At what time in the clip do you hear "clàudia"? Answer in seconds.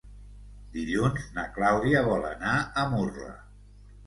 1.59-2.01